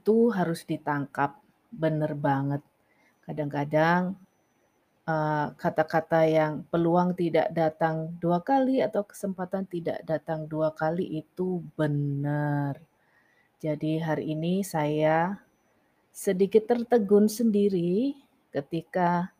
[0.00, 1.36] Itu harus ditangkap,
[1.68, 2.64] bener banget.
[3.28, 4.16] Kadang-kadang,
[5.04, 11.60] eee, kata-kata yang peluang tidak datang 2 kali atau kesempatan tidak datang 2 kali itu
[11.76, 12.80] bener.
[13.60, 15.36] Jadi hari ini saya
[16.16, 18.16] sedikit tertegun sendiri
[18.56, 19.36] ketika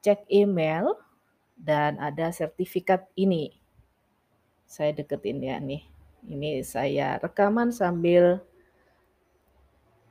[0.00, 0.96] cek email
[1.60, 3.52] dan ada sertifikat ini.
[4.64, 5.84] Saya deketin ya nih.
[6.24, 8.40] Ini saya rekaman sambil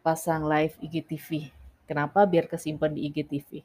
[0.07, 1.51] pasang live IGTV.
[1.83, 2.23] Kenapa?
[2.23, 3.59] Biar kesimpan di IGTV.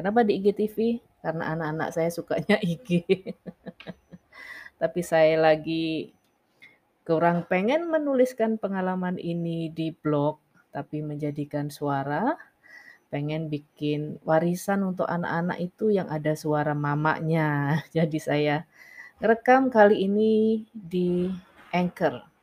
[0.00, 1.04] Kenapa di IGTV?
[1.20, 3.04] Karena anak-anak saya sukanya IG.
[4.80, 6.08] Tapi saya lagi
[7.04, 10.40] kurang pengen menuliskan pengalaman ini di blog,
[10.72, 12.32] tapi menjadikan suara.
[13.12, 17.76] Pengen bikin warisan untuk anak-anak itu yang ada suara mamanya.
[17.96, 18.64] Jadi saya
[19.20, 21.28] rekam kali ini di
[21.76, 22.33] Anchor.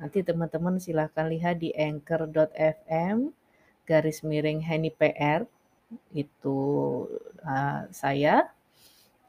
[0.00, 3.36] Nanti teman-teman silahkan lihat di anchor.fm
[3.84, 5.44] garis miring Henny PR
[6.16, 6.58] itu
[7.44, 8.48] uh, saya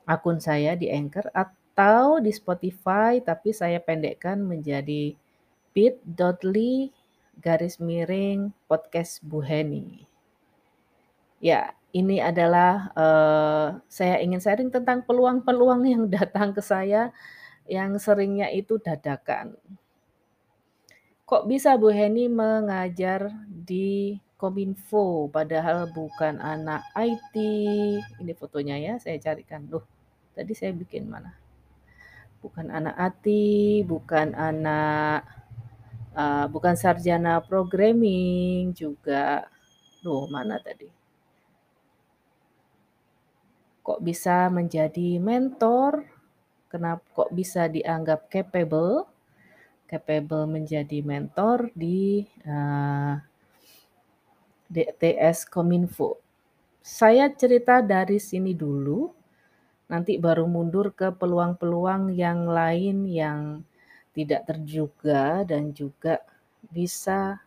[0.06, 5.18] akun saya di Anchor atau di Spotify tapi saya pendekkan menjadi
[5.74, 6.94] bit.ly
[7.42, 10.06] garis miring podcast Bu Henny.
[11.42, 17.10] Ya, ini adalah uh, saya ingin sharing tentang peluang-peluang yang datang ke saya
[17.66, 19.58] yang seringnya itu dadakan.
[21.32, 27.36] Kok bisa Bu Heni mengajar di Kominfo padahal bukan anak IT?
[28.20, 29.64] Ini fotonya ya, saya carikan.
[29.72, 29.88] Loh,
[30.36, 31.32] tadi saya bikin mana?
[32.44, 33.28] Bukan anak IT,
[33.88, 35.24] bukan anak
[36.20, 39.48] uh, bukan sarjana programming juga.
[40.04, 40.92] Loh, mana tadi?
[43.88, 46.04] Kok bisa menjadi mentor?
[46.68, 49.11] Kenapa kok bisa dianggap capable?
[49.92, 56.16] Capable menjadi mentor di uh, eh, DTS Kominfo.
[56.80, 59.12] Saya cerita dari sini dulu,
[59.92, 63.68] nanti baru mundur ke peluang-peluang yang lain yang
[64.16, 66.24] tidak terduga dan juga
[66.72, 67.44] bisa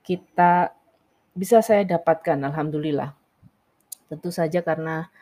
[0.00, 0.72] kita
[1.36, 3.12] bisa saya dapatkan alhamdulillah.
[4.08, 5.12] Tentu saja karena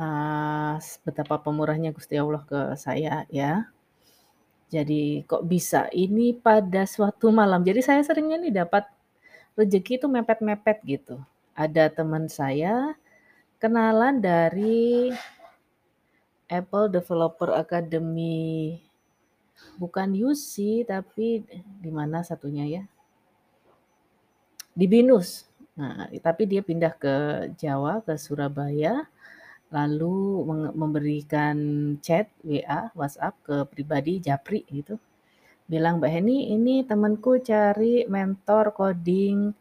[0.00, 3.68] uh, betapa pemurahnya Gusti Allah ke saya ya.
[4.66, 5.86] Jadi kok bisa?
[5.94, 7.62] Ini pada suatu malam.
[7.62, 8.84] Jadi saya seringnya nih dapat
[9.54, 11.22] rezeki itu mepet-mepet gitu.
[11.54, 12.98] Ada teman saya
[13.62, 15.14] kenalan dari
[16.50, 18.82] Apple Developer Academy.
[19.80, 21.46] Bukan UC tapi
[21.80, 22.82] di mana satunya ya?
[24.76, 25.48] Di Binus.
[25.76, 27.14] Nah, tapi dia pindah ke
[27.56, 29.08] Jawa, ke Surabaya
[29.76, 30.40] lalu
[30.72, 31.56] memberikan
[32.00, 34.96] chat WA, WhatsApp ke pribadi Japri gitu.
[35.68, 39.52] Bilang, "Mbak Heni, ini temanku cari mentor coding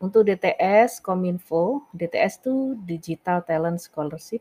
[0.00, 1.84] untuk DTS Kominfo.
[1.92, 4.40] DTS tuh Digital Talent Scholarship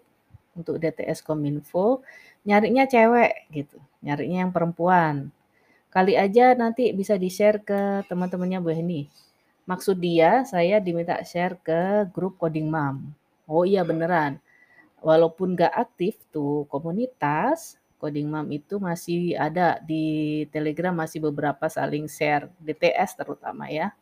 [0.56, 2.00] untuk DTS Kominfo.
[2.48, 5.36] Nyarinya cewek gitu, nyarinya yang perempuan.
[5.92, 9.12] Kali aja nanti bisa di-share ke teman-temannya Bu Heni."
[9.68, 13.12] Maksud dia, saya diminta share ke grup Coding Mom.
[13.52, 14.40] Oh iya beneran
[15.08, 22.12] walaupun gak aktif tuh komunitas, Coding Mom itu masih ada di Telegram masih beberapa saling
[22.12, 23.96] share, DTS terutama ya.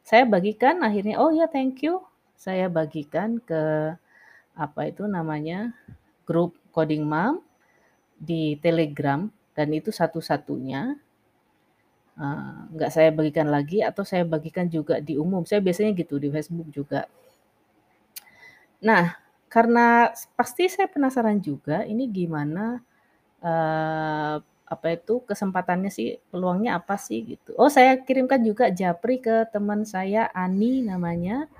[0.00, 2.00] Saya bagikan akhirnya, oh ya thank you,
[2.34, 3.92] saya bagikan ke
[4.56, 5.76] apa itu namanya
[6.24, 7.44] grup Coding Mom
[8.16, 10.96] di Telegram dan itu satu-satunya
[12.16, 15.44] uh, nggak saya bagikan lagi atau saya bagikan juga di umum.
[15.44, 17.06] Saya biasanya gitu di Facebook juga.
[18.82, 19.21] Nah,
[19.52, 22.80] karena pasti saya penasaran juga ini gimana,
[23.44, 27.52] uh, apa itu, kesempatannya sih, peluangnya apa sih gitu.
[27.60, 31.52] Oh saya kirimkan juga japri ke teman saya Ani namanya,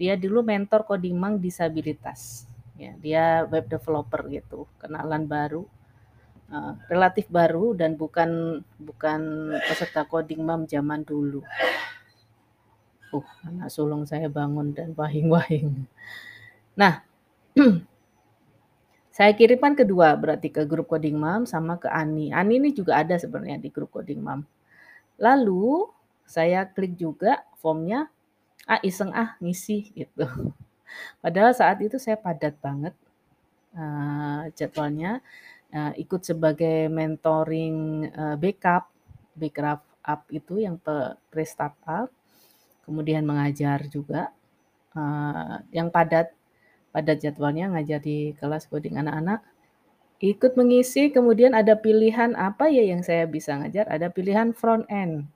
[0.00, 2.48] dia dulu mentor coding mang disabilitas.
[2.80, 5.68] Ya, dia web developer gitu, kenalan baru,
[6.48, 11.44] uh, relatif baru dan bukan bukan peserta coding mam zaman dulu.
[13.12, 15.84] Uh, anak sulung saya bangun dan wahing-wahing.
[16.74, 17.04] Nah
[19.14, 22.34] Saya kirimkan kedua berarti ke grup Coding Mom sama ke Ani.
[22.34, 24.42] Ani ini juga ada sebenarnya di grup Coding Mom.
[25.22, 25.86] Lalu
[26.26, 28.10] saya klik juga formnya,
[28.66, 30.26] ah iseng ah ngisi gitu.
[31.22, 32.94] Padahal saat itu saya padat banget
[33.78, 35.22] uh, jadwalnya,
[35.70, 38.90] uh, ikut sebagai mentoring uh, backup,
[39.38, 40.74] backup up itu yang
[41.30, 42.10] pre startup,
[42.82, 44.34] kemudian mengajar juga,
[44.98, 46.34] uh, yang padat
[46.94, 49.42] pada jadwalnya ngajar di kelas coding anak-anak.
[50.22, 53.90] Ikut mengisi, kemudian ada pilihan apa ya yang saya bisa ngajar?
[53.90, 55.26] Ada pilihan front end.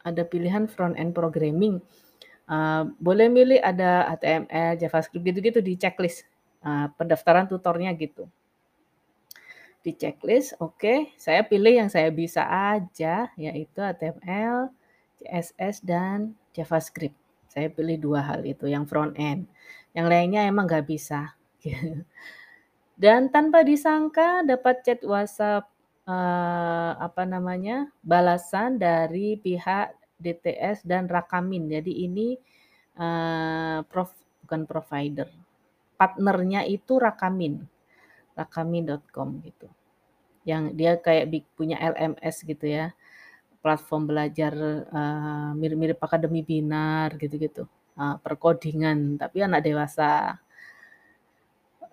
[0.00, 1.80] ada pilihan front end programming.
[2.50, 6.26] Uh, boleh milih ada HTML, JavaScript gitu-gitu di checklist.
[6.64, 8.24] Uh, pendaftaran tutornya gitu.
[9.80, 14.72] Di checklist, oke, okay, saya pilih yang saya bisa aja, yaitu HTML,
[15.20, 17.19] CSS, dan JavaScript.
[17.50, 19.50] Saya pilih dua hal itu, yang front end.
[19.90, 21.34] Yang lainnya emang nggak bisa.
[23.02, 25.66] Dan tanpa disangka dapat chat WhatsApp
[26.06, 31.66] uh, apa namanya balasan dari pihak DTS dan Rakamin.
[31.66, 32.36] Jadi ini
[33.00, 34.12] uh, prof,
[34.44, 35.26] bukan provider,
[35.96, 37.64] partnernya itu Rakamin,
[38.36, 39.68] rakamin.com gitu.
[40.44, 41.26] Yang dia kayak
[41.56, 42.92] punya LMS gitu ya,
[43.60, 44.52] platform belajar
[44.88, 47.68] uh, mirip-mirip akademi binar gitu-gitu,
[48.00, 50.40] uh, perkodingan tapi anak dewasa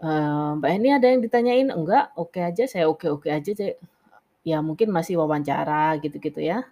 [0.02, 1.70] uh, Mbak ini ada yang ditanyain?
[1.74, 3.52] Enggak, oke aja, saya oke-oke aja,
[4.46, 6.64] ya mungkin masih wawancara gitu-gitu ya.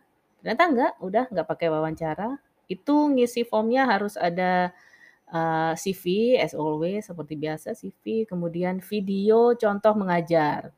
[0.42, 2.38] Ternyata enggak, udah nggak pakai wawancara.
[2.70, 4.74] Itu ngisi formnya harus ada
[5.30, 10.74] uh, CV as always seperti biasa CV, kemudian video contoh mengajar.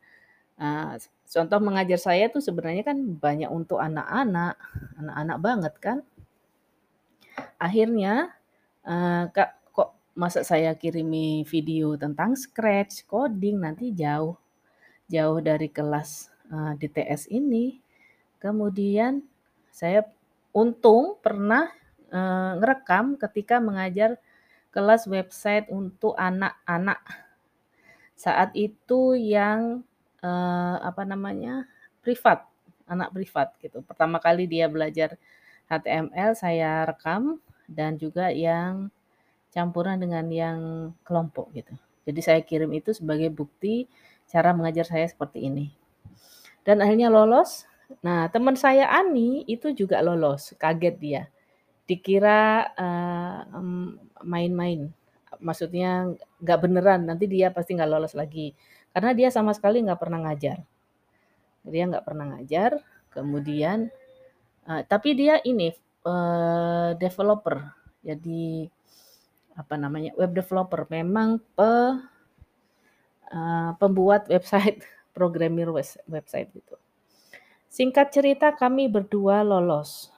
[0.58, 0.98] Uh,
[1.30, 4.58] contoh mengajar saya tuh sebenarnya kan banyak untuk anak-anak,
[4.98, 5.98] anak-anak banget kan.
[7.62, 8.34] Akhirnya
[8.86, 9.54] uh, Kak
[10.18, 14.34] masa saya kirimi video tentang scratch, coding, nanti jauh
[15.08, 17.80] jauh dari kelas uh, eh, DTS ini.
[18.38, 19.24] Kemudian
[19.74, 20.06] saya
[20.54, 21.72] untung pernah
[22.12, 24.20] uh, ngerekam ketika mengajar
[24.70, 27.02] kelas website untuk anak-anak.
[28.14, 29.82] Saat itu yang
[30.28, 31.64] uh, apa namanya?
[32.08, 32.48] privat,
[32.88, 33.84] anak privat gitu.
[33.84, 35.20] Pertama kali dia belajar
[35.68, 38.88] HTML saya rekam dan juga yang
[39.52, 40.60] campuran dengan yang
[41.04, 41.76] kelompok gitu.
[42.08, 43.92] Jadi saya kirim itu sebagai bukti
[44.32, 45.76] cara mengajar saya seperti ini.
[46.64, 47.68] Dan akhirnya lolos.
[48.00, 51.24] Nah, teman saya Ani itu juga lolos, kaget dia.
[51.88, 52.72] Dikira
[54.24, 54.88] main-main.
[54.88, 54.96] Uh,
[55.44, 58.56] Maksudnya nggak beneran, nanti dia pasti nggak lolos lagi.
[58.98, 60.58] Karena dia sama sekali nggak pernah ngajar.
[61.62, 62.82] Dia nggak pernah ngajar,
[63.14, 63.94] kemudian
[64.66, 65.70] uh, tapi dia ini
[66.02, 67.62] uh, developer.
[68.02, 68.66] Jadi
[69.54, 71.74] apa namanya web developer memang pe,
[73.30, 74.82] uh, pembuat website
[75.14, 75.70] programmer
[76.10, 76.74] website itu.
[77.70, 80.10] Singkat cerita kami berdua lolos.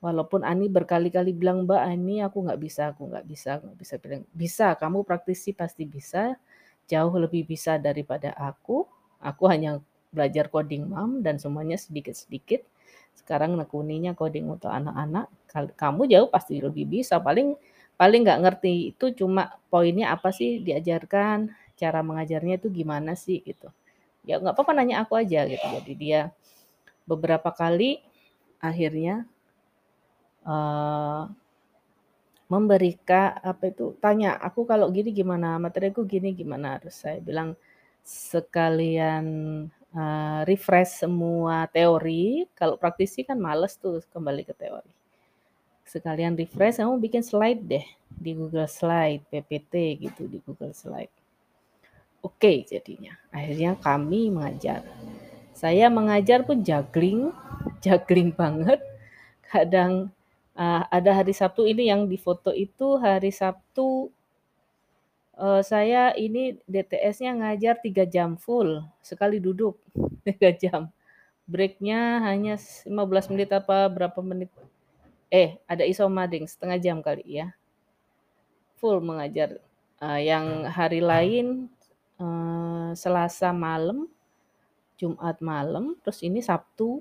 [0.00, 4.24] Walaupun Ani berkali-kali bilang Mbak Ani aku nggak bisa, aku nggak bisa, nggak bisa bilang
[4.32, 4.66] bisa.
[4.80, 6.40] Kamu praktisi pasti bisa,
[6.86, 8.86] jauh lebih bisa daripada aku.
[9.22, 9.82] Aku hanya
[10.14, 12.62] belajar coding mam dan semuanya sedikit-sedikit.
[13.16, 15.26] Sekarang nekuninya coding untuk anak-anak.
[15.76, 17.18] Kamu jauh pasti lebih bisa.
[17.18, 17.56] Paling
[17.96, 21.48] paling nggak ngerti itu cuma poinnya apa sih diajarkan
[21.80, 23.72] cara mengajarnya itu gimana sih gitu
[24.28, 26.20] ya nggak apa-apa nanya aku aja gitu jadi dia
[27.08, 28.04] beberapa kali
[28.60, 29.24] akhirnya
[30.44, 31.32] uh,
[32.46, 35.58] memberikan apa itu tanya aku kalau gini gimana?
[35.58, 36.78] Materiku gini gimana?
[36.78, 37.58] Harus saya bilang
[38.06, 39.26] sekalian
[39.90, 44.92] uh, refresh semua teori kalau praktisi kan males tuh kembali ke teori.
[45.86, 51.10] Sekalian refresh kamu bikin slide deh di Google Slide PPT gitu di Google Slide.
[52.22, 53.14] Oke jadinya.
[53.30, 54.82] Akhirnya kami mengajar.
[55.54, 57.30] Saya mengajar pun juggling
[57.84, 58.82] juggling banget.
[59.46, 60.10] Kadang
[60.56, 64.08] uh, ada hari Sabtu ini yang di foto itu hari Sabtu
[65.36, 69.76] uh, saya ini DTS-nya ngajar tiga jam full sekali duduk
[70.26, 70.90] tiga jam.
[71.46, 72.90] Breaknya hanya 15
[73.30, 74.50] menit apa berapa menit?
[75.30, 77.54] Eh ada isomading setengah jam kali ya.
[78.82, 79.62] Full mengajar.
[79.96, 81.72] Uh, yang hari lain
[82.20, 84.04] uh, Selasa malam
[85.00, 87.00] Jumat malam terus ini Sabtu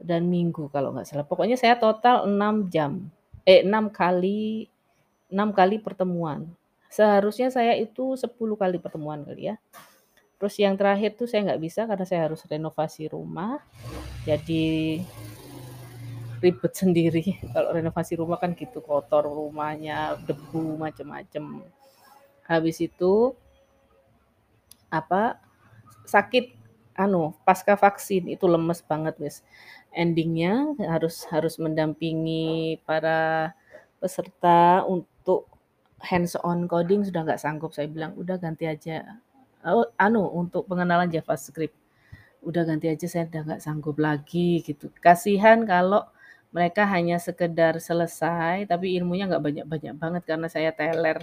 [0.00, 3.04] dan Minggu kalau nggak salah pokoknya saya total 6 jam
[3.44, 4.66] eh 6 kali
[5.28, 6.48] 6 kali pertemuan
[6.90, 8.26] seharusnya saya itu 10
[8.56, 9.56] kali pertemuan kali ya
[10.40, 13.60] terus yang terakhir tuh saya nggak bisa karena saya harus renovasi rumah
[14.24, 15.04] jadi
[16.40, 17.24] ribet sendiri.
[17.52, 21.62] Kalau renovasi rumah kan gitu, kotor rumahnya, debu macem-macem.
[22.48, 23.36] Habis itu
[24.90, 25.38] apa
[26.02, 26.58] sakit
[26.98, 29.46] anu pasca vaksin itu lemes banget wes.
[29.90, 33.50] Endingnya harus harus mendampingi para
[33.98, 35.50] peserta untuk
[36.00, 37.74] hands on coding sudah nggak sanggup.
[37.74, 39.18] Saya bilang udah ganti aja.
[39.66, 41.76] Oh, anu untuk pengenalan JavaScript.
[42.40, 44.88] Udah ganti aja saya udah nggak sanggup lagi gitu.
[45.02, 46.06] Kasihan kalau
[46.50, 51.20] mereka hanya sekedar selesai, tapi ilmunya nggak banyak-banyak banget karena saya teler.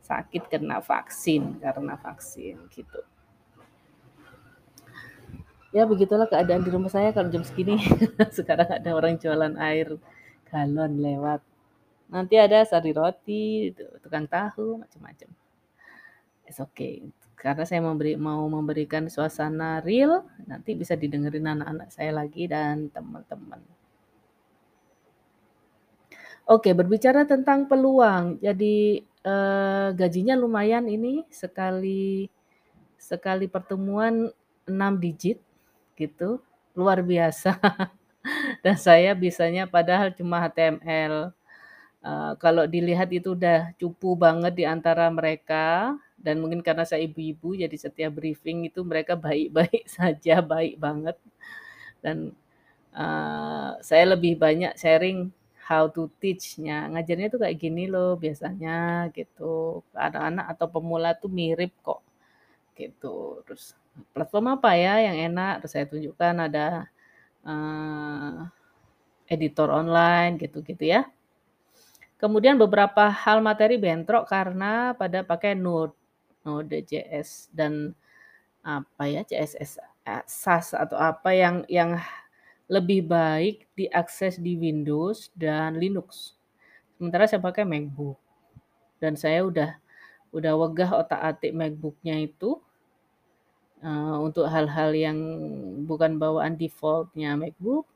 [0.00, 3.04] Sakit kena vaksin karena vaksin gitu.
[5.70, 7.78] Ya begitulah keadaan di rumah saya kalau jam segini.
[8.36, 9.94] Sekarang ada orang jualan air
[10.50, 11.38] galon lewat.
[12.10, 13.70] Nanti ada sari roti,
[14.02, 15.30] tukang tahu, macam-macam.
[16.42, 17.06] It's okay.
[17.38, 23.62] Karena saya memberi, mau memberikan suasana real, nanti bisa didengerin anak-anak saya lagi dan teman-teman.
[26.50, 28.42] Oke, berbicara tentang peluang.
[28.42, 32.26] Jadi eh, gajinya lumayan ini sekali
[32.98, 34.26] sekali pertemuan
[34.66, 35.38] 6 digit
[36.00, 36.40] gitu.
[36.72, 37.60] Luar biasa.
[38.64, 41.32] dan saya bisanya padahal cuma HTML.
[42.00, 47.52] Uh, kalau dilihat itu udah cupu banget di antara mereka dan mungkin karena saya ibu-ibu
[47.56, 51.16] jadi setiap briefing itu mereka baik-baik saja, baik banget.
[52.00, 52.32] Dan
[52.96, 55.28] uh, saya lebih banyak sharing
[55.64, 56.88] how to teach-nya.
[56.92, 59.84] Ngajarnya tuh kayak gini loh biasanya gitu.
[59.94, 62.02] Anak-anak atau pemula tuh mirip kok.
[62.76, 63.44] Gitu.
[63.46, 63.76] Terus
[64.12, 65.64] platform apa ya yang enak?
[65.64, 66.66] Terus saya tunjukkan ada
[67.44, 68.46] uh,
[69.30, 71.06] editor online gitu-gitu ya.
[72.20, 75.96] Kemudian beberapa hal materi bentrok karena pada pakai Node,
[76.44, 77.96] Node.js dan
[78.60, 81.96] apa ya CSS SAS atau apa yang yang
[82.68, 86.36] lebih baik diakses di Windows dan Linux.
[87.00, 88.20] Sementara saya pakai MacBook.
[89.00, 89.80] Dan saya udah
[90.30, 92.60] udah wegah otak-atik MacBooknya itu
[93.84, 95.18] uh, untuk hal-hal yang
[95.84, 97.86] bukan bawaan defaultnya MacBook.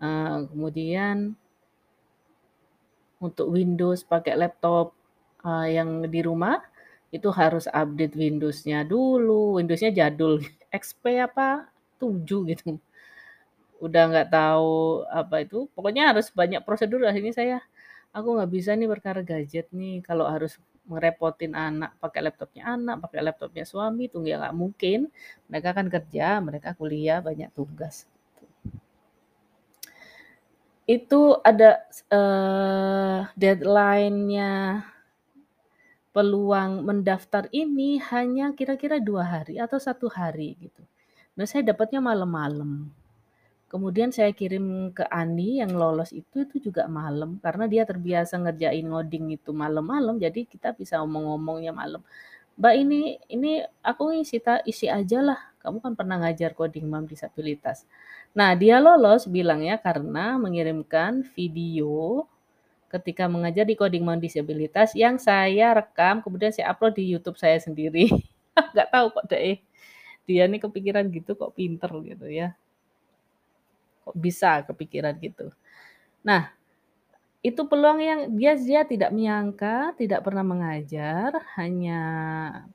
[0.00, 1.38] Uh, kemudian
[3.22, 4.92] untuk Windows pakai laptop
[5.46, 6.60] uh, yang di rumah
[7.14, 9.58] itu harus update Windows-nya dulu.
[9.62, 10.42] Windows-nya jadul,
[10.74, 12.78] XP apa 7 gitu
[13.84, 17.56] udah nggak tahu apa itu pokoknya harus banyak prosedur akhirnya saya
[18.16, 23.20] aku nggak bisa nih perkara gadget nih kalau harus ngerepotin anak pakai laptopnya anak pakai
[23.24, 25.08] laptopnya suami tuh ya nggak mungkin
[25.48, 28.04] mereka kan kerja mereka kuliah banyak tugas
[30.84, 31.80] itu ada
[32.12, 34.84] uh, deadline-nya
[36.14, 40.84] peluang mendaftar ini hanya kira-kira dua hari atau satu hari gitu.
[41.34, 42.86] Nah saya dapatnya malam-malam.
[43.64, 48.86] Kemudian saya kirim ke Ani yang lolos itu, itu juga malam karena dia terbiasa ngerjain
[48.86, 52.04] ngoding itu malam-malam jadi kita bisa ngomong-ngomongnya malam.
[52.54, 53.52] Mbak ini ini
[53.82, 55.40] aku isi isi aja lah.
[55.58, 57.88] Kamu kan pernah ngajar coding mam disabilitas.
[58.36, 62.28] Nah, dia lolos bilangnya karena mengirimkan video
[62.92, 67.58] ketika mengajar di coding mam disabilitas yang saya rekam kemudian saya upload di YouTube saya
[67.58, 68.06] sendiri.
[68.76, 69.58] Gak tahu kok deh.
[70.28, 72.54] Dia nih kepikiran gitu kok pinter gitu ya
[74.04, 75.48] kok bisa kepikiran gitu.
[76.20, 76.52] Nah,
[77.44, 82.00] itu peluang yang dia dia tidak menyangka, tidak pernah mengajar, hanya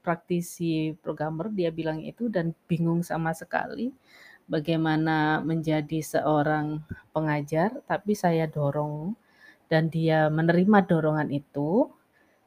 [0.05, 3.89] praktisi programmer dia bilang itu dan bingung sama sekali
[4.49, 6.81] bagaimana menjadi seorang
[7.13, 9.13] pengajar, tapi saya dorong
[9.69, 11.89] dan dia menerima dorongan itu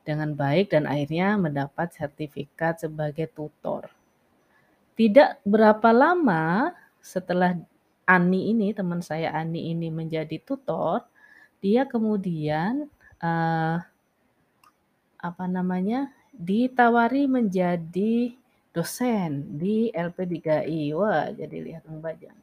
[0.02, 3.86] dengan baik dan akhirnya mendapat sertifikat sebagai tutor.
[4.98, 7.54] Tidak berapa lama setelah
[8.06, 11.06] Ani ini, teman saya Ani ini menjadi tutor,
[11.62, 12.90] dia kemudian
[13.22, 13.78] uh,
[15.22, 18.34] apa namanya ditawari menjadi
[18.74, 20.96] dosen di LP3I.
[20.98, 22.34] Wah, jadi lihat membajang.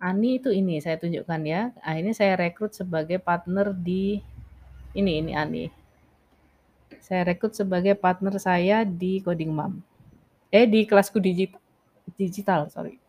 [0.00, 1.62] Ani itu ini saya tunjukkan ya.
[1.84, 4.20] Akhirnya saya rekrut sebagai partner di
[4.96, 5.64] ini ini Ani.
[7.00, 9.80] Saya rekrut sebagai partner saya di Coding Mom.
[10.48, 11.60] Eh di kelasku digital
[12.14, 13.02] digital, sorry.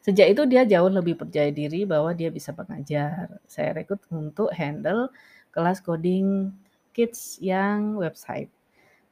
[0.00, 3.28] Sejak itu dia jauh lebih percaya diri bahwa dia bisa mengajar.
[3.44, 5.12] Saya rekrut untuk handle
[5.52, 6.48] kelas coding
[6.96, 8.48] kids yang website.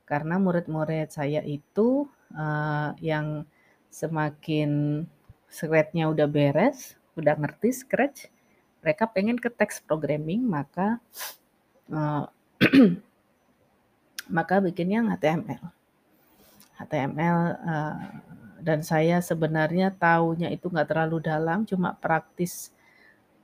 [0.09, 3.45] Karena murid-murid saya itu uh, yang
[3.93, 5.05] semakin
[5.53, 8.33] scratch-nya udah beres, udah ngerti scratch,
[8.81, 10.97] mereka pengen ke text programming, maka
[11.93, 12.25] uh,
[14.37, 15.65] maka bikinnya HTML.
[16.81, 17.97] HTML uh,
[18.61, 22.75] dan saya sebenarnya taunya itu nggak terlalu dalam, cuma praktis.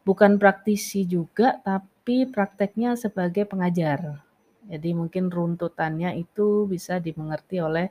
[0.05, 4.21] Bukan praktisi juga, tapi prakteknya sebagai pengajar.
[4.65, 7.89] Jadi mungkin runtutannya itu bisa dimengerti oleh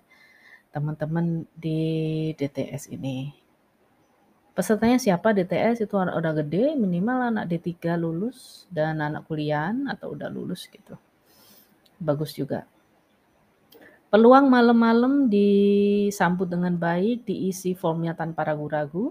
[0.74, 3.30] teman-teman di DTS ini.
[4.54, 10.14] Pesertanya siapa DTS itu anak udah gede, minimal anak D3 lulus dan anak kuliah atau
[10.14, 10.94] udah lulus gitu.
[11.98, 12.70] Bagus juga.
[14.14, 19.10] Peluang malam-malam disambut dengan baik, diisi formnya tanpa ragu-ragu,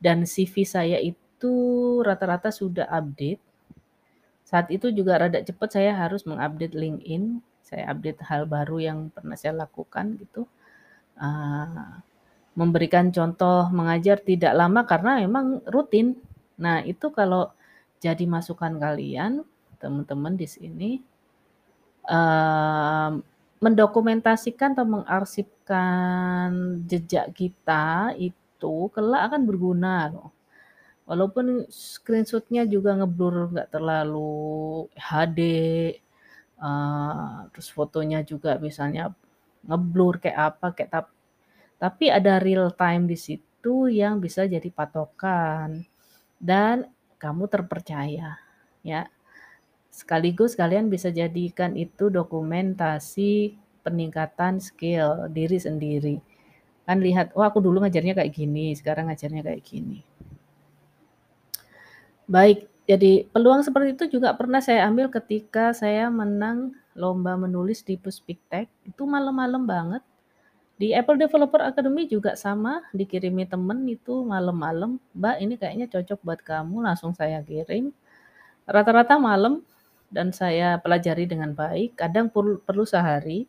[0.00, 1.52] dan CV saya itu
[2.00, 3.44] rata-rata sudah update.
[4.48, 9.36] Saat itu juga rada cepat saya harus mengupdate LinkedIn, saya update hal baru yang pernah
[9.36, 10.48] saya lakukan gitu.
[11.20, 12.00] Uh,
[12.56, 16.16] memberikan contoh mengajar tidak lama karena memang rutin.
[16.56, 17.52] Nah, itu kalau
[18.00, 19.44] jadi masukan kalian,
[19.76, 20.90] teman-teman di sini,
[22.08, 23.20] um,
[23.58, 26.48] mendokumentasikan atau mengarsipkan
[26.86, 30.30] jejak kita itu kelak akan berguna loh.
[31.08, 35.40] Walaupun screenshotnya juga ngeblur nggak terlalu HD,
[36.60, 39.10] uh, terus fotonya juga misalnya
[39.64, 41.06] ngeblur kayak apa kayak tap,
[41.80, 45.82] tapi ada real time di situ yang bisa jadi patokan
[46.38, 46.86] dan
[47.18, 48.38] kamu terpercaya
[48.84, 49.02] ya.
[49.88, 56.16] Sekaligus kalian bisa jadikan itu dokumentasi peningkatan skill diri sendiri.
[56.88, 60.00] Kan lihat, wah aku dulu ngajarnya kayak gini, sekarang ngajarnya kayak gini.
[62.28, 68.00] Baik, jadi peluang seperti itu juga pernah saya ambil ketika saya menang lomba menulis di
[68.00, 70.00] Puspiktek, itu malam-malam banget.
[70.78, 76.40] Di Apple Developer Academy juga sama, dikirimi temen itu malam-malam, Mbak ini kayaknya cocok buat
[76.40, 77.90] kamu, langsung saya kirim.
[78.68, 79.64] Rata-rata malam
[80.08, 83.44] dan saya pelajari dengan baik, kadang perlu, perlu sehari,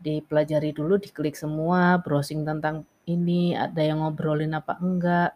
[0.00, 5.32] dipelajari dulu, diklik semua, browsing tentang ini, ada yang ngobrolin apa enggak,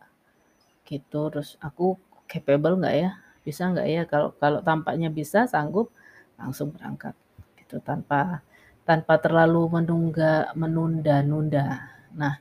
[0.84, 1.32] gitu.
[1.32, 1.96] Terus aku
[2.28, 3.10] capable nggak ya?
[3.44, 4.02] Bisa nggak ya?
[4.04, 5.88] Kalau kalau tampaknya bisa, sanggup,
[6.36, 7.16] langsung berangkat.
[7.56, 8.44] Gitu tanpa
[8.88, 11.92] tanpa terlalu menungga menunda-nunda.
[12.16, 12.40] Nah,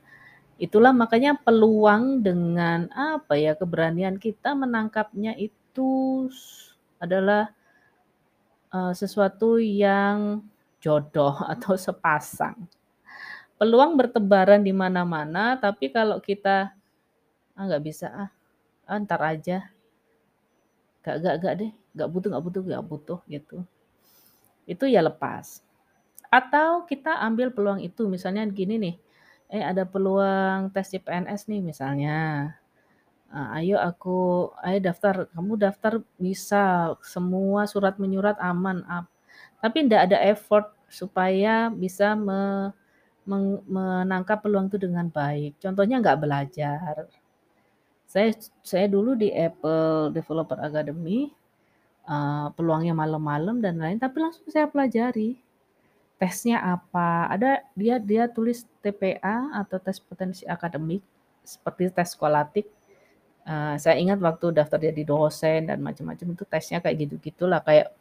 [0.56, 6.28] itulah makanya peluang dengan apa ya keberanian kita menangkapnya itu
[6.98, 7.52] adalah
[8.72, 10.42] uh, sesuatu yang
[10.78, 12.68] jodoh atau sepasang.
[13.58, 16.70] Peluang bertebaran di mana-mana, tapi kalau kita
[17.58, 18.30] ah bisa ah,
[18.86, 19.66] ah, aja.
[21.02, 23.66] Gak gak gak deh gak butuh gak butuh gak butuh gitu.
[24.68, 25.64] Itu ya lepas.
[26.30, 28.96] Atau kita ambil peluang itu misalnya gini nih
[29.48, 32.52] eh ada peluang tes CPNS nih misalnya
[33.32, 35.28] nah, ayo aku ayo daftar.
[35.32, 38.84] Kamu daftar bisa semua surat menyurat aman
[39.58, 42.70] tapi tidak ada effort supaya bisa me,
[43.26, 45.58] men, menangkap peluang itu dengan baik.
[45.58, 47.10] Contohnya nggak belajar.
[48.08, 48.32] Saya
[48.64, 51.28] saya dulu di Apple Developer Academy,
[52.08, 55.36] uh, peluangnya malam-malam dan lain, tapi langsung saya pelajari.
[56.18, 61.04] Tesnya apa, ada dia dia tulis TPA atau tes potensi akademik,
[61.46, 62.66] seperti tes skolatik.
[63.48, 67.96] Uh, saya ingat waktu daftar jadi dosen dan macam-macam itu tesnya kayak gitu-gitulah, kayak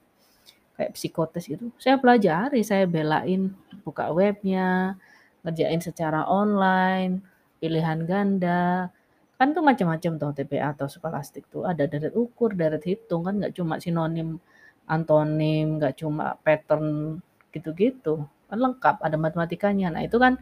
[0.75, 1.71] kayak psikotes gitu.
[1.79, 3.55] Saya pelajari, saya belain
[3.87, 4.99] buka webnya,
[5.47, 7.23] ngerjain secara online,
[7.63, 8.91] pilihan ganda,
[9.37, 13.53] Kan tuh macam-macam tuh TPA atau skolastik tuh, ada deret ukur, deret hitung, kan nggak
[13.53, 14.41] cuma sinonim,
[14.89, 17.21] antonim, nggak cuma pattern
[17.53, 19.93] gitu-gitu, kan lengkap, ada matematikanya.
[19.93, 20.41] Nah itu kan,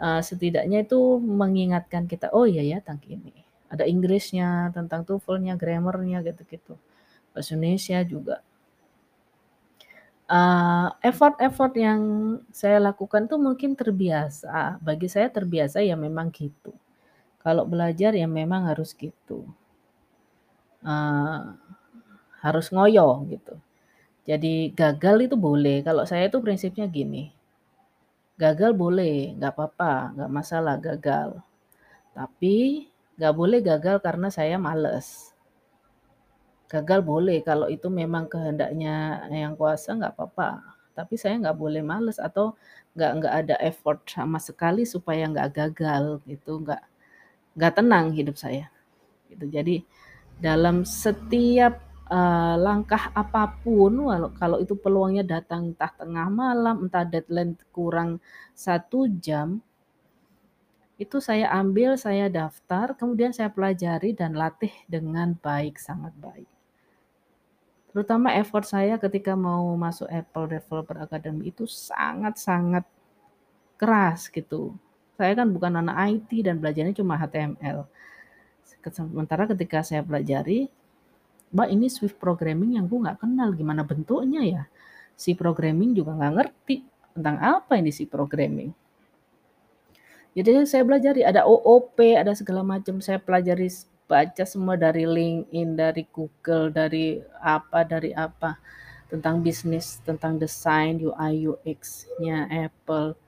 [0.00, 6.20] uh, setidaknya itu mengingatkan kita, "Oh iya ya tentang ini." Ada Inggrisnya, tentang TOEFL-nya, grammar-nya
[6.26, 6.74] gitu-gitu.
[7.30, 8.36] Bahasa Indonesia juga.
[10.30, 12.00] Uh, effort-effort yang
[12.54, 16.70] saya lakukan tuh mungkin terbiasa, bagi saya terbiasa ya memang gitu.
[17.42, 19.46] Kalau belajar ya memang harus gitu.
[20.82, 21.54] Uh,
[22.42, 23.54] harus ngoyo gitu.
[24.26, 25.82] Jadi gagal itu boleh.
[25.86, 27.32] Kalau saya itu prinsipnya gini.
[28.40, 31.40] Gagal boleh, nggak apa-apa, nggak masalah gagal.
[32.16, 32.89] Tapi
[33.20, 35.36] nggak boleh gagal karena saya males.
[36.72, 40.64] Gagal boleh kalau itu memang kehendaknya yang kuasa nggak apa-apa.
[40.96, 42.56] Tapi saya nggak boleh males atau
[42.96, 46.80] nggak nggak ada effort sama sekali supaya nggak gagal gitu, nggak
[47.60, 48.72] nggak tenang hidup saya.
[49.28, 49.44] Gitu.
[49.52, 49.84] Jadi
[50.40, 51.76] dalam setiap
[52.08, 58.16] uh, langkah apa pun, walau kalau itu peluangnya datang entah tengah malam, entah deadline kurang
[58.56, 59.60] satu jam,
[61.00, 66.50] itu saya ambil, saya daftar, kemudian saya pelajari dan latih dengan baik, sangat baik.
[67.90, 72.84] Terutama effort saya ketika mau masuk Apple Developer Academy itu sangat-sangat
[73.80, 74.76] keras gitu
[75.20, 77.84] saya kan bukan anak IT dan belajarnya cuma HTML.
[78.88, 80.72] Sementara ketika saya pelajari,
[81.52, 84.62] Mbak ini Swift programming yang gue nggak kenal gimana bentuknya ya.
[85.12, 86.76] Si programming juga nggak ngerti
[87.12, 88.72] tentang apa ini si programming.
[90.36, 93.02] Jadi saya belajar ada OOP, ada segala macam.
[93.02, 93.66] Saya pelajari
[94.06, 98.58] baca semua dari LinkedIn, dari Google, dari apa, dari apa
[99.10, 103.18] tentang bisnis, tentang desain, UI, UX-nya Apple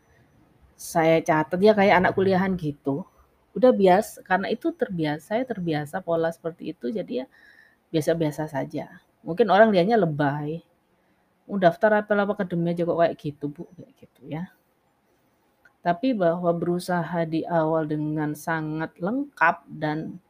[0.82, 3.06] saya catat ya kayak anak kuliahan gitu.
[3.54, 7.26] Udah biasa karena itu terbiasa, saya terbiasa pola seperti itu jadi ya
[7.94, 8.90] biasa-biasa saja.
[9.22, 10.58] Mungkin orang lihatnya lebay.
[11.46, 14.50] Mau daftar apa apa akademi aja kok kayak gitu, Bu, kayak gitu ya.
[15.82, 20.22] Tapi bahwa berusaha di awal dengan sangat lengkap dan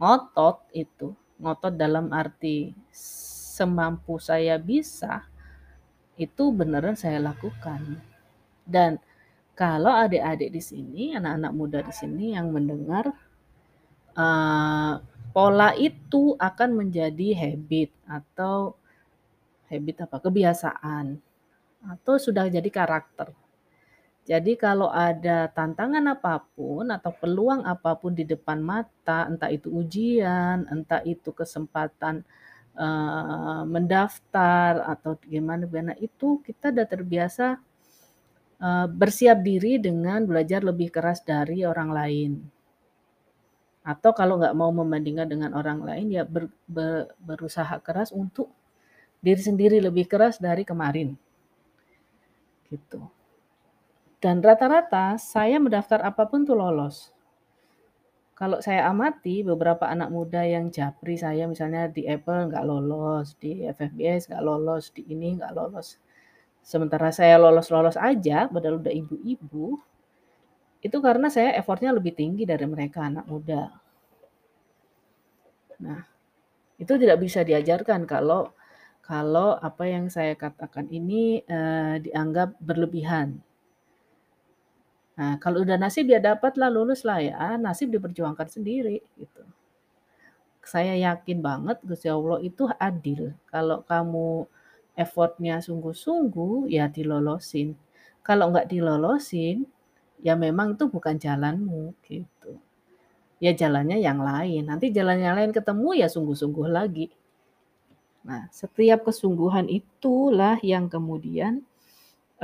[0.00, 5.28] ngotot itu, ngotot dalam arti semampu saya bisa,
[6.16, 8.00] itu beneran saya lakukan.
[8.64, 8.96] Dan
[9.52, 13.12] kalau adik-adik di sini, anak-anak muda di sini yang mendengar,
[14.16, 14.94] uh,
[15.36, 18.72] pola itu akan menjadi habit atau
[19.68, 20.16] habit apa?
[20.16, 21.20] Kebiasaan
[21.78, 23.30] atau sudah jadi karakter.
[24.28, 29.72] Jadi kalau ada tantangan apa pun atau peluang apa pun di depan mata, entah itu
[29.72, 32.20] ujian, entah itu kesempatan
[32.76, 37.56] uh, mendaftar atau gimana gimana itu kita udah terbiasa
[38.60, 42.32] uh, bersiap diri dengan belajar lebih keras dari orang lain.
[43.80, 48.52] Atau kalau nggak mau membandingkan dengan orang lain ya ber, ber, berusaha keras untuk
[49.24, 51.16] diri sendiri lebih keras dari kemarin.
[52.68, 53.00] Gitu.
[54.18, 57.14] Dan rata-rata saya mendaftar apa pun tuh lolos.
[58.34, 63.66] Kalau saya amati beberapa anak muda yang japri saya misalnya di Apple nggak lolos, di
[63.66, 65.98] FFBS nggak lolos, di ini nggak lolos.
[66.62, 69.78] Sementara saya lolos-lolos aja, padahal udah ibu-ibu,
[70.78, 73.74] itu karena saya effortnya lebih tinggi dari mereka anak muda.
[75.82, 76.02] Nah,
[76.78, 78.54] itu tidak bisa diajarkan kalau
[79.02, 83.42] kalau apa yang saya katakan ini uh, dianggap berlebihan.
[85.18, 89.42] Nah, kalau udah nasib ya dapatlah lulus lah ya, nasib diperjuangkan sendiri gitu.
[90.62, 93.34] Saya yakin banget Gusti Allah itu adil.
[93.50, 94.46] Kalau kamu
[94.94, 97.74] effortnya sungguh-sungguh, ya dilolosin.
[98.22, 99.66] Kalau nggak dilolosin,
[100.22, 102.54] ya memang itu bukan jalanmu gitu.
[103.42, 104.70] Ya jalannya yang lain.
[104.70, 107.10] Nanti jalan yang lain ketemu ya sungguh-sungguh lagi.
[108.22, 111.64] Nah, setiap kesungguhan itulah yang kemudian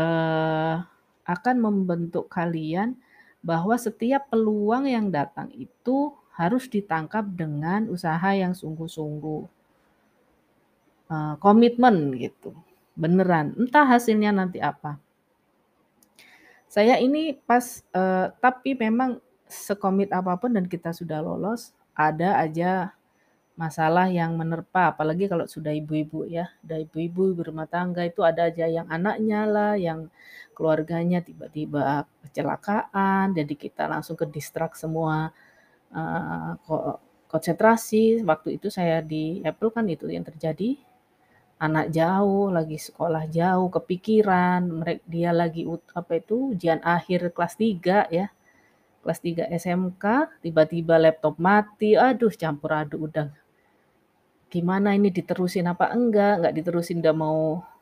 [0.00, 0.80] uh,
[1.24, 2.96] akan membentuk kalian
[3.44, 9.44] bahwa setiap peluang yang datang itu harus ditangkap dengan usaha yang sungguh-sungguh.
[11.04, 12.56] Uh, komitmen gitu.
[12.96, 13.52] Beneran.
[13.60, 14.96] Entah hasilnya nanti apa.
[16.66, 22.90] Saya ini pas, uh, tapi memang sekomit apa pun dan kita sudah lolos, ada aja
[23.54, 28.66] masalah yang menerpa, apalagi kalau sudah ibu-ibu ya, udah ibu-ibu berumah tangga itu ada aja
[28.66, 30.10] yang anaknya lah, yang
[30.58, 35.30] keluarganya tiba-tiba kecelakaan, jadi kita langsung ke distrak semua
[35.94, 36.58] uh,
[37.30, 38.26] konsentrasi.
[38.26, 40.74] Waktu itu saya di Apple kan itu yang terjadi,
[41.62, 45.62] anak jauh, lagi sekolah jauh, kepikiran, mereka dia lagi
[45.94, 48.26] apa itu ujian akhir kelas 3 ya,
[49.06, 50.04] kelas 3 SMK,
[50.42, 53.43] tiba-tiba laptop mati, aduh campur aduk udah
[54.54, 57.38] gimana ini diterusin apa enggak, enggak diterusin udah mau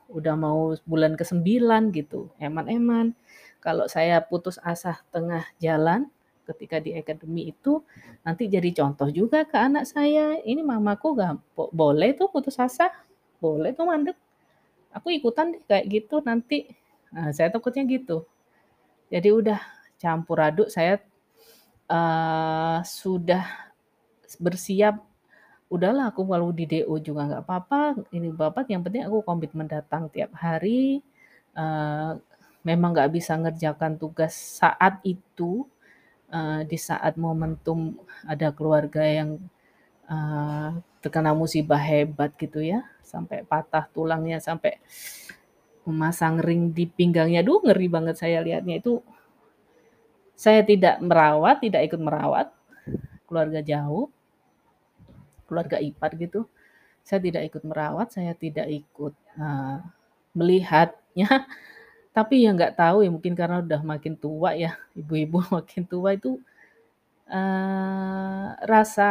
[0.09, 1.45] udah mau bulan ke-9
[1.93, 3.13] gitu, eman-eman.
[3.61, 6.09] Kalau saya putus asa tengah jalan
[6.49, 7.85] ketika di akademi itu
[8.27, 10.41] nanti jadi contoh juga ke anak saya.
[10.41, 12.89] Ini mamaku gak boleh tuh putus asa,
[13.39, 14.17] boleh tuh mandek.
[14.93, 16.73] Aku ikutan deh kayak gitu nanti.
[17.13, 18.25] Nah, saya takutnya gitu.
[19.13, 19.61] Jadi udah
[20.01, 21.01] campur aduk saya
[21.89, 23.45] uh, sudah
[24.41, 25.12] bersiap
[25.73, 27.81] udahlah aku kalau di DO juga nggak apa-apa
[28.13, 31.01] ini bapak yang penting aku komitmen datang tiap hari.
[31.57, 32.21] Uh,
[32.65, 35.65] memang nggak bisa ngerjakan tugas saat itu
[36.29, 37.97] uh, di saat momentum
[38.29, 39.41] ada keluarga yang
[40.09, 44.79] uh, terkena musibah hebat gitu ya sampai patah tulangnya sampai
[45.89, 47.43] memasang ring di pinggangnya.
[47.43, 49.01] Duh ngeri banget saya lihatnya itu.
[50.37, 52.51] Saya tidak merawat tidak ikut merawat
[53.27, 54.13] keluarga jauh
[55.53, 56.49] keluarga ipar gitu.
[57.05, 59.85] Saya tidak ikut merawat, saya tidak ikut uh,
[60.33, 61.29] melihatnya.
[62.17, 66.41] Tapi ya nggak tahu ya mungkin karena udah makin tua ya, ibu-ibu makin tua itu
[67.29, 69.11] uh, rasa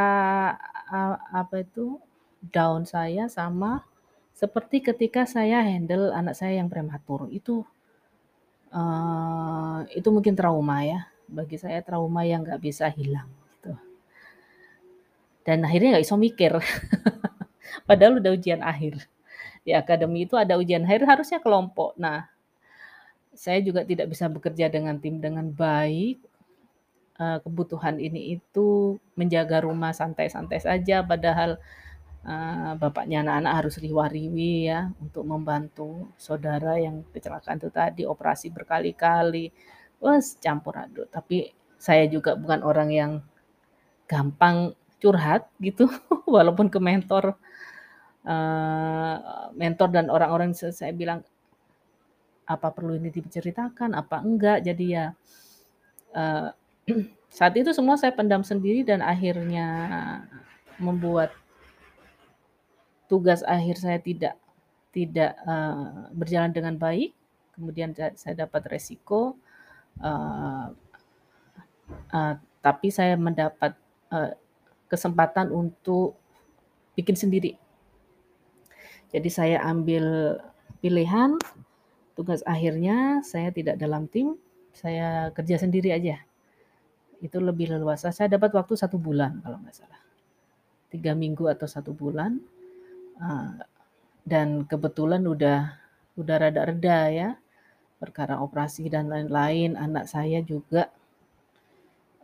[0.89, 2.01] uh, apa itu
[2.41, 3.85] down saya sama
[4.33, 7.61] seperti ketika saya handle anak saya yang prematur itu
[8.73, 13.29] uh, itu mungkin trauma ya bagi saya trauma yang nggak bisa hilang
[15.41, 16.53] dan akhirnya nggak iso mikir.
[17.87, 19.09] Padahal udah ujian akhir.
[19.61, 21.93] Di akademi itu ada ujian akhir harusnya kelompok.
[21.97, 22.29] Nah,
[23.31, 26.21] saya juga tidak bisa bekerja dengan tim dengan baik.
[27.21, 31.61] Uh, kebutuhan ini itu menjaga rumah santai-santai saja, padahal
[32.25, 39.53] uh, bapaknya anak-anak harus riwa-riwi ya untuk membantu saudara yang kecelakaan itu tadi operasi berkali-kali.
[40.01, 41.13] Wah, campur aduk.
[41.13, 43.11] Tapi saya juga bukan orang yang
[44.09, 45.89] gampang curhat gitu
[46.35, 47.35] walaupun ke mentor
[48.25, 51.25] uh, mentor dan orang-orang saya bilang
[52.51, 54.67] apa perlu ini diceritakan, apa enggak.
[54.67, 55.15] Jadi ya
[56.11, 56.49] uh,
[57.37, 59.67] saat itu semua saya pendam sendiri dan akhirnya
[60.81, 61.31] membuat
[63.07, 64.35] tugas akhir saya tidak
[64.91, 67.15] tidak uh, berjalan dengan baik.
[67.55, 69.37] Kemudian saya dapat resiko,
[70.01, 70.67] uh,
[72.11, 72.33] uh,
[72.63, 73.75] tapi saya mendapat
[74.91, 76.19] kesempatan untuk
[76.99, 77.55] bikin sendiri.
[79.15, 80.35] Jadi saya ambil
[80.83, 81.39] pilihan
[82.15, 84.35] tugas akhirnya saya tidak dalam tim,
[84.75, 86.19] saya kerja sendiri aja.
[87.23, 88.11] Itu lebih leluasa.
[88.11, 90.01] Saya dapat waktu satu bulan kalau nggak salah.
[90.91, 92.39] Tiga minggu atau satu bulan.
[93.21, 93.63] Uh,
[94.27, 95.77] dan kebetulan udah
[96.19, 97.29] udah rada-reda ya
[98.01, 99.77] perkara operasi dan lain-lain.
[99.77, 100.89] Anak saya juga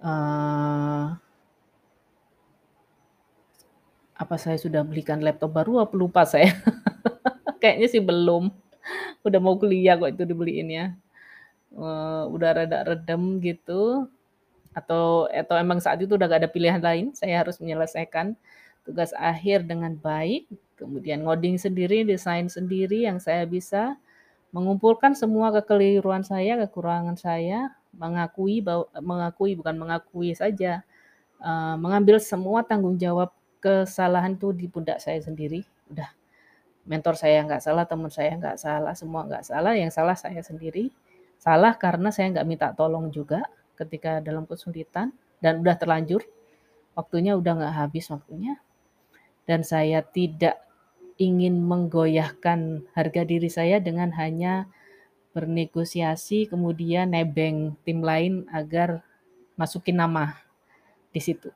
[0.01, 1.13] uh,
[4.17, 6.57] apa saya sudah belikan laptop baru apa lupa saya.
[7.61, 8.49] Kayaknya sih belum.
[9.21, 10.85] Udah mau kuliah kok itu dibeliin ya.
[11.73, 14.09] Uh, udah rada redem gitu.
[14.73, 18.37] Atau atau emang saat itu udah gak ada pilihan lain, saya harus menyelesaikan
[18.87, 20.47] tugas akhir dengan baik,
[20.79, 23.99] kemudian ngoding sendiri, desain sendiri yang saya bisa,
[24.55, 30.87] mengumpulkan semua kekeliruan saya, kekurangan saya, mengakui bahwa mengakui bukan mengakui saja,
[31.43, 35.65] uh, mengambil semua tanggung jawab kesalahan itu di pundak saya sendiri.
[35.89, 36.09] Udah,
[36.87, 40.89] mentor saya nggak salah, teman saya nggak salah, semua nggak salah, yang salah saya sendiri.
[41.37, 43.45] Salah karena saya nggak minta tolong juga
[43.77, 46.25] ketika dalam kesulitan dan udah terlanjur,
[46.97, 48.57] waktunya udah nggak habis waktunya.
[49.47, 50.59] Dan saya tidak
[51.17, 54.69] ingin menggoyahkan harga diri saya dengan hanya
[55.37, 59.05] bernegosiasi kemudian nebeng tim lain agar
[59.53, 60.33] masukin nama
[61.13, 61.53] di situ.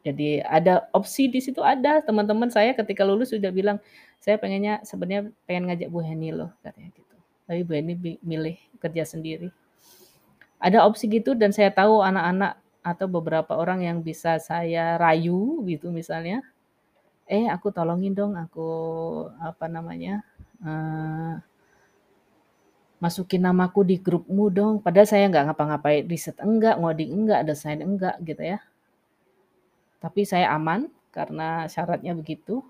[0.00, 2.00] Jadi ada opsi di situ ada.
[2.00, 3.76] Teman-teman saya ketika lulus sudah bilang,
[4.16, 7.16] saya pengennya sebenarnya pengen ngajak Bu Heni loh katanya gitu.
[7.44, 9.52] Tapi Bu Heni milih kerja sendiri.
[10.60, 15.92] Ada opsi gitu dan saya tahu anak-anak atau beberapa orang yang bisa saya rayu gitu
[15.92, 16.40] misalnya.
[17.28, 18.68] Eh aku tolongin dong aku
[19.38, 20.24] apa namanya
[20.64, 21.38] uh,
[23.00, 24.80] masukin namaku di grupmu dong.
[24.80, 28.60] Padahal saya nggak ngapa-ngapain riset enggak, ngoding enggak, desain enggak gitu ya
[30.00, 32.64] tapi saya aman karena syaratnya begitu.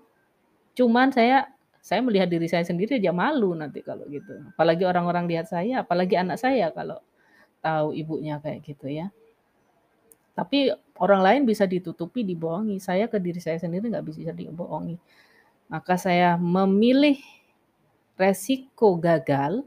[0.75, 1.47] Cuman saya
[1.81, 4.37] saya melihat diri saya sendiri aja malu nanti kalau gitu.
[4.53, 7.01] Apalagi orang-orang lihat saya, apalagi anak saya kalau
[7.63, 9.09] tahu ibunya kayak gitu ya.
[10.37, 10.69] Tapi
[11.01, 12.77] orang lain bisa ditutupi, dibohongi.
[12.77, 15.01] Saya ke diri saya sendiri nggak bisa dibohongi.
[15.71, 17.17] Maka saya memilih
[18.19, 19.65] resiko gagal,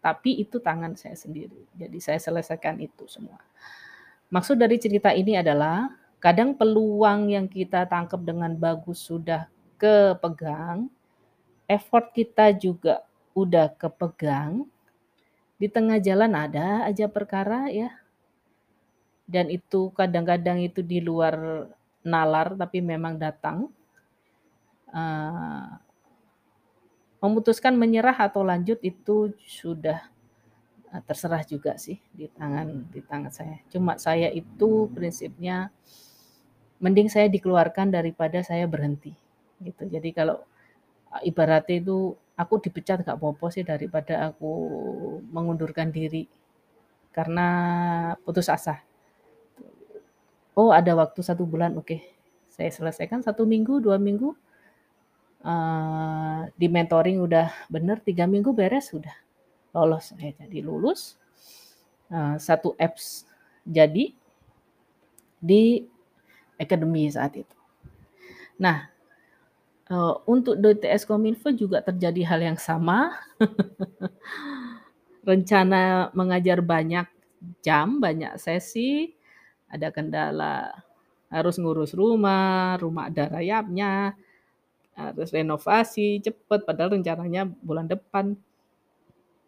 [0.00, 1.68] tapi itu tangan saya sendiri.
[1.76, 3.36] Jadi saya selesaikan itu semua.
[4.32, 9.48] Maksud dari cerita ini adalah Kadang peluang yang kita tangkap dengan bagus sudah
[9.80, 10.92] kepegang,
[11.64, 13.00] effort kita juga
[13.32, 14.68] udah kepegang,
[15.60, 17.92] di tengah jalan ada aja perkara ya.
[19.28, 21.68] Dan itu kadang-kadang itu di luar
[22.00, 23.68] nalar tapi memang datang.
[24.90, 25.70] Uh,
[27.22, 30.02] memutuskan menyerah atau lanjut itu sudah
[30.90, 33.56] uh, terserah juga sih di tangan di tangan saya.
[33.68, 35.70] Cuma saya itu prinsipnya
[36.80, 39.12] mending saya dikeluarkan daripada saya berhenti
[39.60, 39.86] gitu.
[39.86, 40.40] Jadi kalau
[41.22, 44.52] ibaratnya itu aku dipecat gak popo sih daripada aku
[45.28, 46.24] mengundurkan diri
[47.12, 47.46] karena
[48.24, 48.80] putus asa.
[50.56, 52.00] Oh ada waktu satu bulan, oke okay.
[52.50, 54.34] saya selesaikan satu minggu, dua minggu.
[55.40, 59.16] Uh, di mentoring udah bener tiga minggu beres sudah
[59.72, 61.16] lolos saya jadi lulus
[62.12, 63.24] uh, satu apps
[63.64, 64.12] jadi
[65.40, 65.88] di
[66.60, 67.56] Academy saat itu.
[68.60, 68.92] Nah,
[69.88, 73.16] uh, untuk DTS Kominfo juga terjadi hal yang sama.
[75.28, 77.08] Rencana mengajar banyak
[77.64, 79.16] jam, banyak sesi,
[79.68, 80.72] ada kendala
[81.30, 84.18] harus ngurus rumah, rumah ada rayapnya,
[84.98, 88.34] harus renovasi cepet padahal rencananya bulan depan.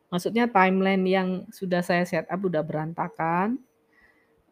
[0.09, 3.59] Maksudnya timeline yang sudah saya set up udah berantakan.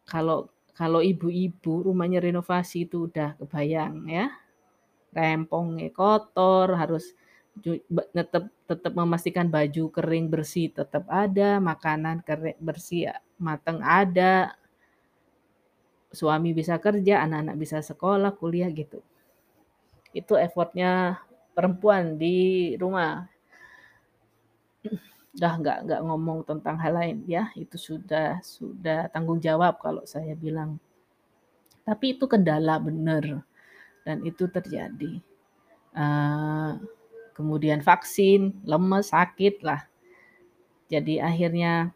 [0.08, 4.32] Kalau kalau ibu-ibu rumahnya renovasi itu udah kebayang ya.
[5.12, 7.12] Rempongnya kotor, harus
[8.16, 14.56] tetap tetap memastikan baju kering bersih tetap ada, makanan kering bersih matang ada.
[16.16, 19.04] Suami bisa kerja, anak-anak bisa sekolah, kuliah gitu.
[20.16, 21.20] Itu effortnya
[21.52, 23.28] perempuan di rumah
[25.30, 27.52] udah nggak nggak ngomong tentang hal lain ya.
[27.54, 30.78] Itu sudah sudah tanggung jawab kalau saya bilang.
[31.86, 33.42] Tapi itu kendala benar
[34.04, 35.18] dan itu terjadi.
[35.90, 36.78] Uh,
[37.34, 39.86] kemudian vaksin lemes sakit lah.
[40.90, 41.94] Jadi akhirnya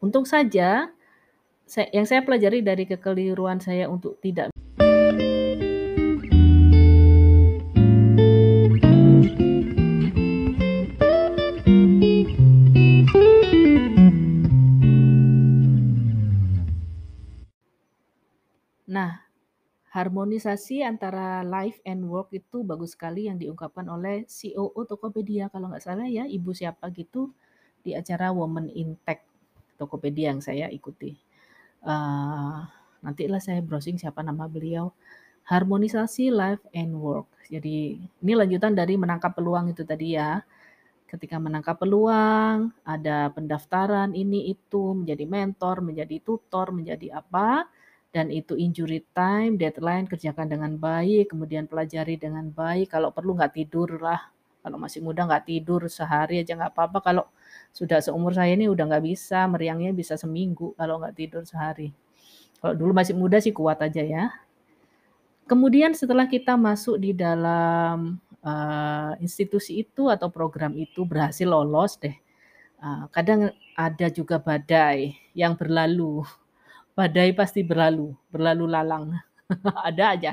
[0.00, 0.92] untung saja
[1.94, 4.49] yang saya pelajari dari kekeliruan saya untuk tidak
[19.90, 25.82] harmonisasi antara life and work itu bagus sekali yang diungkapkan oleh COO Tokopedia kalau nggak
[25.82, 27.34] salah ya, ibu siapa gitu
[27.82, 29.26] di acara Women in Tech
[29.74, 31.18] Tokopedia yang saya ikuti.
[31.82, 32.62] Uh,
[33.02, 34.94] nantilah saya browsing siapa nama beliau.
[35.50, 37.26] Harmonisasi life and work.
[37.50, 40.38] Jadi ini lanjutan dari menangkap peluang itu tadi ya.
[41.10, 47.66] Ketika menangkap peluang, ada pendaftaran ini itu menjadi mentor, menjadi tutor, menjadi apa
[48.10, 52.90] dan itu injury time, deadline kerjakan dengan baik, kemudian pelajari dengan baik.
[52.90, 54.18] Kalau perlu nggak tidur lah.
[54.60, 56.98] Kalau masih muda nggak tidur sehari aja nggak apa-apa.
[57.00, 57.24] Kalau
[57.70, 61.94] sudah seumur saya ini udah nggak bisa, meriangnya bisa seminggu kalau nggak tidur sehari.
[62.58, 64.28] Kalau dulu masih muda sih kuat aja ya.
[65.46, 72.14] Kemudian setelah kita masuk di dalam uh, institusi itu atau program itu berhasil lolos deh.
[72.82, 76.26] Uh, kadang ada juga badai yang berlalu
[77.00, 79.16] badai pasti berlalu, berlalu lalang.
[79.88, 80.32] Ada aja.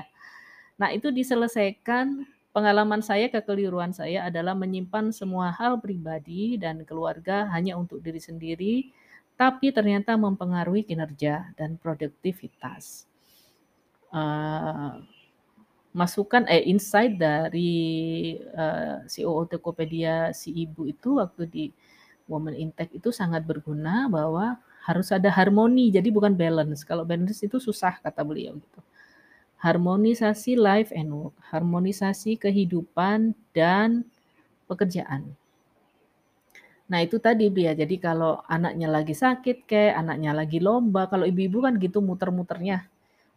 [0.76, 7.80] Nah, itu diselesaikan pengalaman saya kekeliruan saya adalah menyimpan semua hal pribadi dan keluarga hanya
[7.80, 8.92] untuk diri sendiri,
[9.40, 13.08] tapi ternyata mempengaruhi kinerja dan produktivitas.
[14.12, 15.00] Uh,
[15.96, 21.66] masukan eh insight dari uh, eh, CEO Tokopedia si ibu itu waktu di
[22.30, 26.88] Women Intake itu sangat berguna bahwa harus ada harmoni, jadi bukan balance.
[26.88, 28.80] Kalau balance itu susah kata beliau gitu.
[29.60, 34.08] Harmonisasi life and work, harmonisasi kehidupan dan
[34.72, 35.36] pekerjaan.
[36.88, 41.68] Nah itu tadi dia, jadi kalau anaknya lagi sakit kayak, anaknya lagi lomba, kalau ibu-ibu
[41.68, 42.88] kan gitu muter-muternya.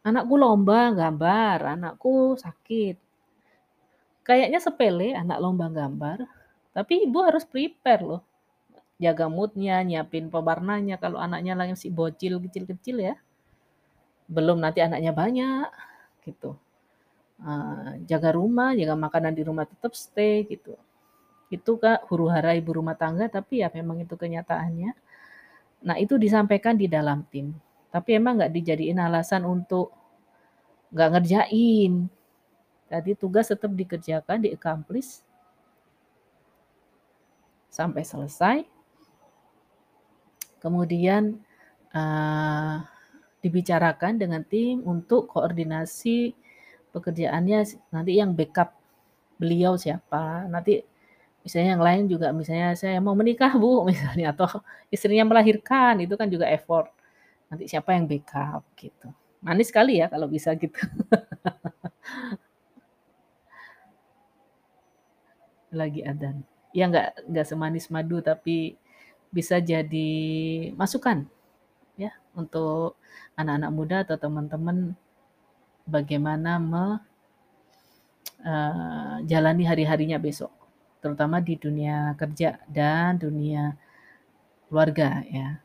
[0.07, 2.95] Anakku lomba gambar, anakku sakit.
[4.23, 6.31] Kayaknya sepele anak lomba gambar,
[6.71, 8.23] tapi ibu harus prepare loh
[9.01, 13.17] jaga moodnya, nyiapin pewarnanya kalau anaknya lagi si bocil kecil-kecil ya.
[14.29, 15.69] Belum nanti anaknya banyak
[16.29, 16.55] gitu.
[17.41, 20.77] Uh, jaga rumah, jaga makanan di rumah tetap stay gitu.
[21.49, 24.93] Itu kak huru hara ibu rumah tangga tapi ya memang itu kenyataannya.
[25.89, 27.57] Nah itu disampaikan di dalam tim.
[27.89, 29.91] Tapi emang nggak dijadiin alasan untuk
[30.93, 32.07] nggak ngerjain.
[32.91, 35.23] Tadi tugas tetap dikerjakan, di accomplish
[37.71, 38.80] sampai selesai
[40.61, 41.41] Kemudian
[41.97, 42.85] uh,
[43.41, 46.37] dibicarakan dengan tim untuk koordinasi
[46.93, 48.77] pekerjaannya nanti yang backup
[49.41, 50.45] beliau siapa.
[50.47, 50.85] Nanti
[51.41, 54.61] misalnya yang lain juga misalnya saya mau menikah Bu misalnya atau
[54.93, 56.93] istrinya melahirkan itu kan juga effort.
[57.49, 59.09] Nanti siapa yang backup gitu.
[59.41, 60.77] Manis sekali ya kalau bisa gitu.
[65.81, 66.45] Lagi adan.
[66.77, 68.77] Ya nggak nggak semanis madu tapi
[69.31, 70.11] bisa jadi
[70.75, 71.23] masukan
[71.95, 72.99] ya untuk
[73.39, 74.99] anak-anak muda atau teman-teman
[75.87, 76.59] bagaimana
[78.43, 80.51] menjalani uh, hari-harinya besok,
[81.03, 83.75] terutama di dunia kerja dan dunia
[84.69, 85.59] keluarga ya.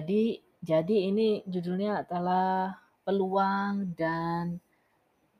[0.00, 2.72] Jadi jadi ini judulnya adalah
[3.04, 4.56] peluang dan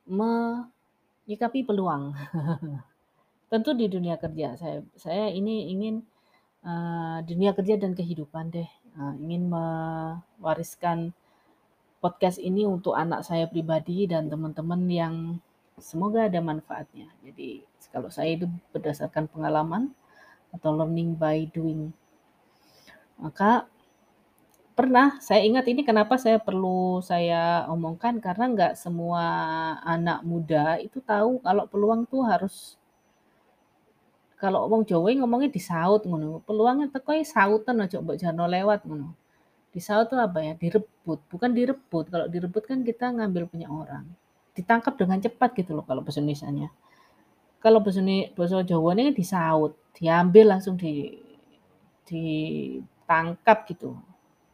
[0.05, 2.13] menyikapi peluang.
[3.51, 6.05] Tentu di dunia kerja saya saya ini ingin
[6.61, 8.69] uh, dunia kerja dan kehidupan deh
[9.01, 11.09] uh, ingin mewariskan
[11.97, 15.15] podcast ini untuk anak saya pribadi dan teman-teman yang
[15.81, 17.09] semoga ada manfaatnya.
[17.25, 19.89] Jadi kalau saya itu berdasarkan pengalaman
[20.53, 21.89] atau learning by doing.
[23.17, 23.65] Maka
[24.81, 29.21] Pernah, saya ingat ini kenapa saya perlu saya omongkan, karena nggak semua
[29.85, 32.81] anak muda itu tahu kalau peluang tuh harus
[34.41, 39.13] kalau wong Jawa ngomongnya disaut ngono, peluangnya teko sautan aja mbok jarno lewat ngono.
[39.69, 44.09] Disaut tuh apa ya, direbut, bukan direbut, kalau direbut kan kita ngambil punya orang.
[44.57, 46.25] Ditangkap dengan cepat gitu loh kalau bahasa.
[47.61, 48.01] Kalau bahasa
[48.33, 51.21] bahasa Jawa ini disaut, diambil langsung di
[52.09, 53.93] ditangkap gitu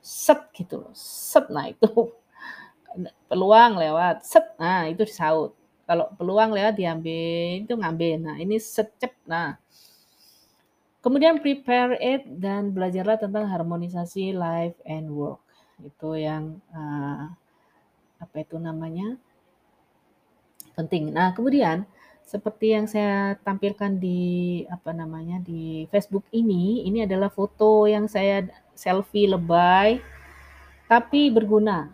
[0.07, 0.93] set gitu loh.
[0.95, 1.87] Set nah itu
[3.29, 5.51] peluang lewat set nah itu disaut.
[5.87, 8.15] Kalau peluang lewat diambil itu ngambil.
[8.19, 9.15] Nah, ini secep.
[9.23, 9.55] Nah,
[10.97, 15.39] Kemudian prepare it dan belajarlah tentang harmonisasi life and work.
[15.79, 17.31] Itu yang uh,
[18.19, 19.15] apa itu namanya?
[20.77, 21.09] penting.
[21.09, 21.89] Nah, kemudian
[22.21, 28.45] seperti yang saya tampilkan di apa namanya di Facebook ini, ini adalah foto yang saya
[28.77, 29.97] selfie lebay
[30.85, 31.91] tapi berguna.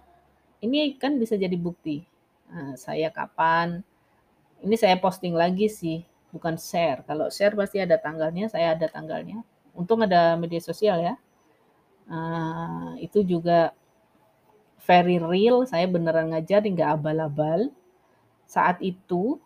[0.60, 2.04] Ini kan bisa jadi bukti.
[2.52, 3.82] Nah, saya kapan
[4.64, 7.04] ini saya posting lagi sih bukan share.
[7.04, 9.44] Kalau share pasti ada tanggalnya, saya ada tanggalnya.
[9.76, 11.16] Untung ada media sosial ya.
[12.08, 13.72] Uh, itu juga
[14.88, 15.68] very real.
[15.68, 17.70] Saya beneran ngajar, nggak abal-abal.
[18.48, 19.38] Saat itu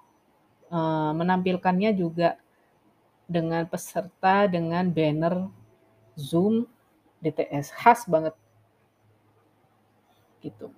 [0.69, 2.37] uh, menampilkannya juga
[3.27, 5.51] dengan peserta dengan banner
[6.15, 6.65] Zoom
[7.27, 8.33] DTS khas banget
[10.39, 10.71] gitu.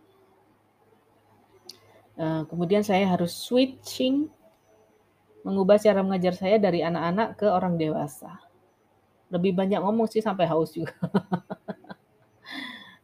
[2.20, 4.28] Uh, kemudian saya harus switching
[5.48, 8.42] mengubah cara mengajar saya dari anak-anak ke orang dewasa.
[9.32, 10.98] Lebih banyak ngomong sih sampai haus juga.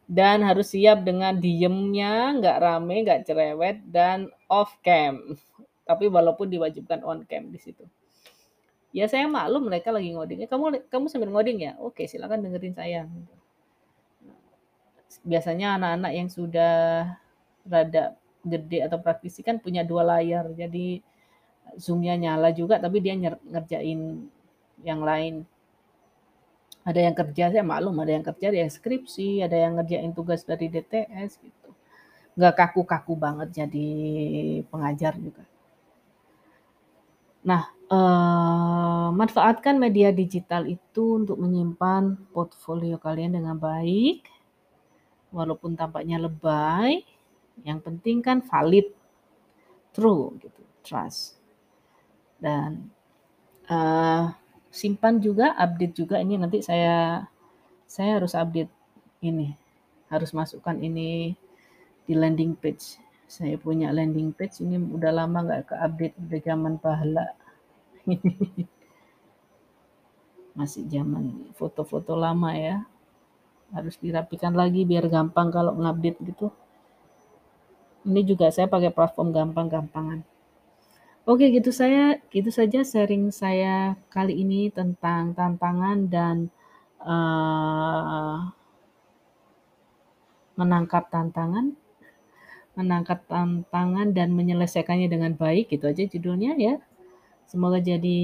[0.05, 5.37] dan harus siap dengan diemnya, nggak rame, nggak cerewet, dan off cam.
[5.85, 7.85] Tapi walaupun diwajibkan on cam di situ.
[8.95, 10.39] Ya saya maklum mereka lagi ngoding.
[10.43, 11.71] Eh, kamu kamu sambil ngoding ya?
[11.83, 13.01] Oke, silakan dengerin saya.
[15.31, 16.73] Biasanya anak-anak yang sudah
[17.73, 18.03] rada
[18.45, 20.45] gede atau praktisi kan punya dua layar.
[20.61, 21.01] Jadi
[21.83, 23.15] Zoom-nya nyala juga tapi dia
[23.53, 24.01] ngerjain
[24.89, 25.35] yang lain.
[26.85, 30.69] Ada yang kerja, saya maklum ada yang kerja, yang skripsi, ada yang ngerjain tugas dari
[30.69, 31.69] DTS gitu.
[32.37, 33.89] Nggak kaku-kaku banget jadi
[34.71, 35.43] pengajar juga.
[37.45, 44.25] Nah, eh, manfaatkan media digital itu untuk menyimpan portfolio kalian dengan baik,
[45.35, 47.03] walaupun tampaknya lebay,
[47.67, 48.87] yang penting kan valid,
[49.95, 51.39] true gitu, trust
[52.39, 52.91] dan
[53.71, 54.29] uh,
[54.69, 57.23] simpan juga, update juga ini nanti saya
[57.87, 58.71] saya harus update
[59.23, 59.55] ini,
[60.11, 61.33] harus masukkan ini
[62.05, 62.99] di landing page.
[63.25, 67.25] Saya punya landing page ini udah lama nggak ke update udah zaman pahala.
[70.57, 72.85] Masih zaman foto-foto lama ya.
[73.73, 76.47] Harus dirapikan lagi biar gampang kalau ngupdate gitu.
[78.05, 80.21] Ini juga saya pakai platform gampang-gampangan.
[81.25, 86.53] Oke, gitu saya gitu saja sharing saya kali ini tentang tantangan dan
[87.01, 88.53] uh,
[90.53, 91.73] menangkap tantangan,
[92.77, 96.77] menangkap tantangan dan menyelesaikannya dengan baik, gitu aja judulnya ya.
[97.45, 98.21] Semoga jadi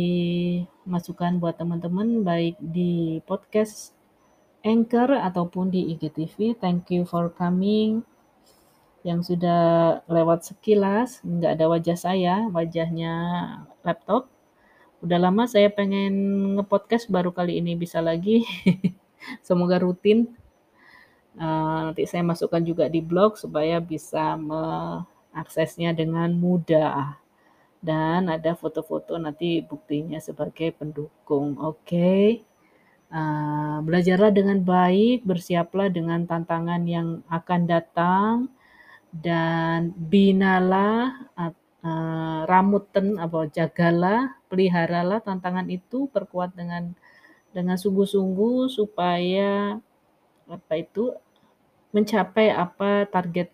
[0.81, 3.93] masukan buat teman-teman baik di podcast
[4.65, 6.57] Anchor ataupun di IGTV.
[6.57, 8.01] Thank you for coming
[9.01, 13.13] yang sudah lewat sekilas, nggak ada wajah saya, wajahnya
[13.85, 14.25] laptop.
[15.05, 16.13] Udah lama saya pengen
[16.57, 18.41] ngepodcast, baru kali ini bisa lagi.
[19.45, 20.33] Semoga rutin.
[21.37, 27.21] Uh, nanti saya masukkan juga di blog supaya bisa mengaksesnya dengan mudah.
[27.81, 31.57] Dan ada foto-foto nanti buktinya sebagai pendukung.
[31.57, 31.81] Oke.
[31.85, 32.25] Okay?
[33.11, 38.47] Uh, belajarlah dengan baik, bersiaplah dengan tantangan yang akan datang
[39.11, 46.95] dan binalah uh, ramuten apa jagalah peliharalah tantangan itu perkuat dengan
[47.51, 49.75] dengan sungguh-sungguh supaya
[50.47, 51.11] apa itu
[51.91, 53.51] mencapai apa target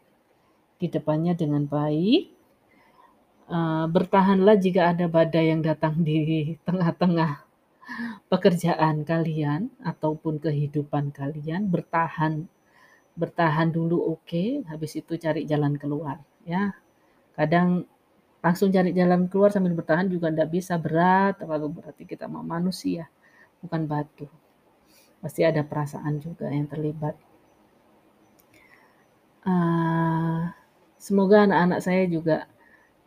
[0.77, 2.36] di depannya dengan baik
[3.47, 7.47] uh, bertahanlah jika ada badai yang datang di tengah-tengah
[8.27, 12.45] pekerjaan kalian ataupun kehidupan kalian bertahan
[13.17, 16.77] bertahan dulu oke, okay, habis itu cari jalan keluar ya.
[17.33, 17.89] Kadang
[18.45, 23.09] langsung cari jalan keluar sambil bertahan juga tidak bisa berat, terlalu berarti kita mau manusia,
[23.59, 24.29] bukan batu.
[25.17, 27.17] Pasti ada perasaan juga yang terlibat.
[29.41, 30.53] Uh,
[31.01, 32.45] semoga anak-anak saya juga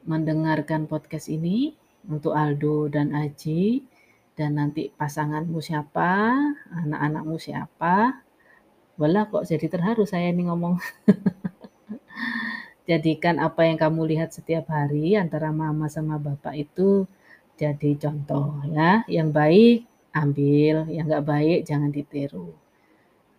[0.04, 1.76] mendengarkan podcast ini
[2.08, 3.84] untuk Aldo dan Aji
[4.38, 6.32] dan nanti pasanganmu siapa,
[6.72, 8.24] anak-anakmu siapa,
[9.00, 10.76] Walah kok jadi terharu saya ini ngomong.
[12.88, 17.08] Jadikan apa yang kamu lihat setiap hari antara mama sama bapak itu
[17.56, 19.00] jadi contoh ya.
[19.08, 19.78] Yang baik
[20.12, 22.52] ambil, yang nggak baik jangan ditiru.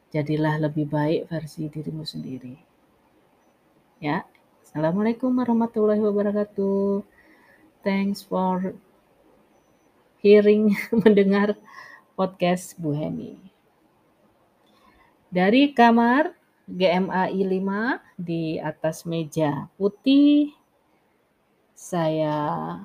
[0.09, 2.57] Jadilah lebih baik versi dirimu sendiri.
[4.01, 4.26] Ya.
[4.72, 7.03] Assalamualaikum warahmatullahi wabarakatuh.
[7.84, 8.72] Thanks for
[10.24, 10.72] hearing,
[11.03, 11.59] mendengar
[12.15, 13.36] podcast Bu Heni
[15.28, 16.32] dari kamar
[16.72, 20.55] GMAI 5 di atas meja putih
[21.76, 22.80] saya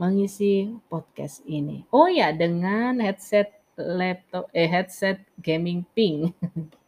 [0.00, 1.84] mengisi podcast ini.
[1.92, 6.32] Oh ya, dengan headset laptop eh headset gaming pink.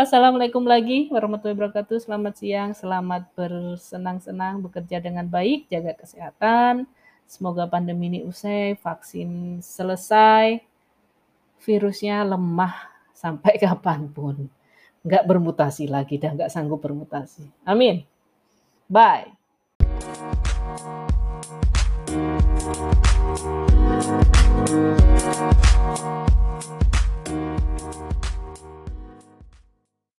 [0.00, 2.08] Assalamualaikum lagi warahmatullahi wabarakatuh.
[2.08, 6.88] Selamat siang, selamat bersenang-senang, bekerja dengan baik, jaga kesehatan.
[7.28, 10.64] Semoga pandemi ini usai, vaksin selesai,
[11.60, 14.48] virusnya lemah sampai kapan pun.
[15.04, 17.44] Nggak bermutasi lagi dan nggak sanggup bermutasi.
[17.68, 18.00] Amin.
[18.88, 19.39] Bye.